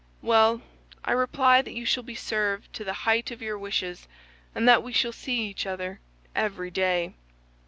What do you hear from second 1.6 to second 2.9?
that you shall be served to